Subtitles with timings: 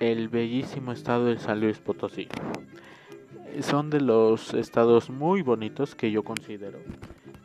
[0.00, 2.28] el bellísimo estado de San Luis Potosí.
[3.60, 6.80] Son de los estados muy bonitos que yo considero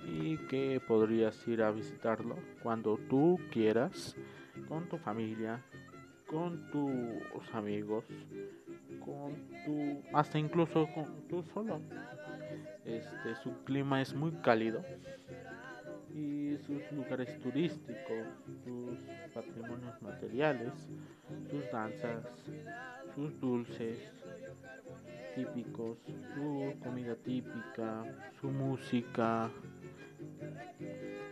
[0.05, 4.15] y que podrías ir a visitarlo cuando tú quieras,
[4.67, 5.63] con tu familia,
[6.27, 8.05] con tus amigos,
[8.99, 9.35] con
[9.65, 11.79] tu, hasta incluso con tú solo.
[12.85, 14.83] Este, su clima es muy cálido
[16.19, 18.27] y sus lugares turísticos,
[18.63, 18.97] sus
[19.33, 20.73] patrimonios materiales,
[21.49, 22.25] sus danzas,
[23.15, 23.97] sus dulces
[25.35, 25.97] típicos,
[26.33, 28.03] su comida típica,
[28.39, 29.49] su música.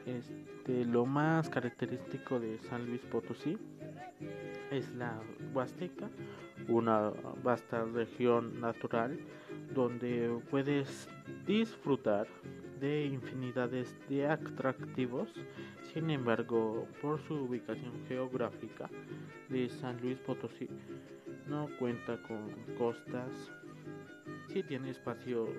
[0.05, 3.57] Este, lo más característico de San Luis Potosí
[4.71, 5.19] es la
[5.53, 6.09] Huasteca,
[6.69, 7.11] una
[7.43, 9.19] vasta región natural
[9.73, 11.09] donde puedes
[11.45, 12.27] disfrutar
[12.79, 15.29] de infinidades de atractivos.
[15.93, 18.89] Sin embargo, por su ubicación geográfica
[19.49, 20.67] de San Luis Potosí,
[21.47, 23.31] no cuenta con costas.
[24.49, 25.49] Sí tiene espacios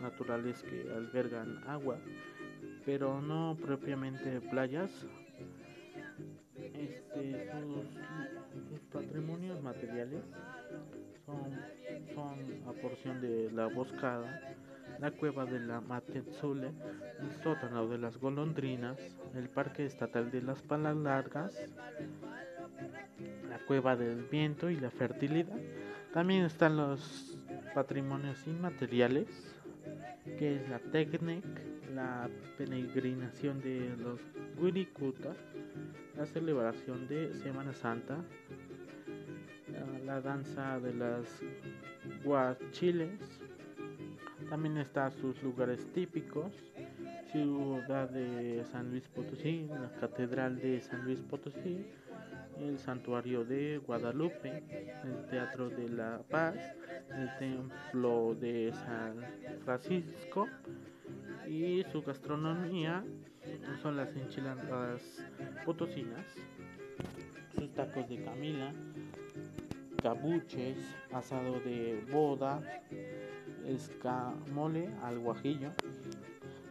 [0.00, 1.98] naturales que albergan agua,
[2.84, 5.06] pero no propiamente playas.
[6.74, 10.24] Este, sus, patrimonios materiales
[11.24, 11.50] son,
[12.14, 14.56] son a porción de la boscada
[15.00, 16.72] la cueva de la Matezule,
[17.20, 18.98] el sótano de las golondrinas,
[19.34, 21.54] el parque estatal de las palas largas,
[23.48, 25.58] la cueva del viento y la fertilidad.
[26.12, 27.38] También están los
[27.74, 29.26] patrimonios inmateriales,
[30.38, 31.44] que es la Tecnic,
[31.94, 34.20] la peregrinación de los
[34.58, 35.34] Wirikuta,
[36.16, 38.16] la celebración de Semana Santa,
[40.04, 41.26] la danza de las
[42.24, 43.20] guachiles,
[44.48, 46.52] también está sus lugares típicos,
[47.32, 51.84] ciudad de San Luis Potosí, la catedral de San Luis Potosí,
[52.60, 54.62] el santuario de Guadalupe,
[55.04, 56.56] el teatro de la Paz,
[57.10, 59.16] el templo de San
[59.64, 60.48] Francisco
[61.48, 63.04] y su gastronomía
[63.82, 65.02] son las enchiladas
[65.64, 66.24] potosinas,
[67.54, 68.72] sus tacos de camila,
[70.02, 70.76] cabuches,
[71.12, 72.60] asado de boda,
[73.66, 75.72] escamole al guajillo.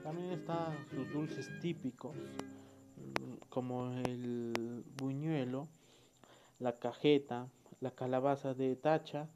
[0.03, 2.15] También están sus dulces típicos,
[3.49, 5.67] como el buñuelo,
[6.59, 7.47] la cajeta,
[7.81, 9.27] la calabaza de tacha,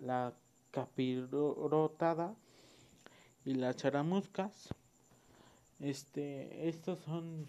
[0.00, 0.34] la
[0.70, 2.34] capirotada
[3.44, 4.68] y las charamuscas.
[5.80, 7.46] Este, estos son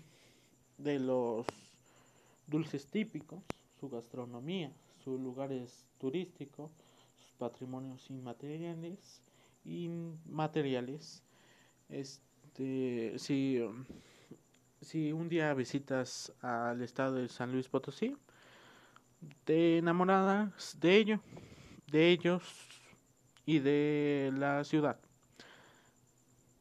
[0.77, 1.45] de los
[2.47, 3.43] dulces típicos,
[3.79, 4.71] su gastronomía,
[5.03, 6.71] sus lugares turísticos,
[7.41, 9.23] patrimonios inmateriales
[9.65, 11.23] inmateriales.
[11.89, 13.59] Este si
[14.81, 18.15] si un día visitas al estado de San Luis Potosí
[19.43, 21.19] te enamorarás de ello
[21.91, 22.43] de ellos
[23.45, 24.99] y de la ciudad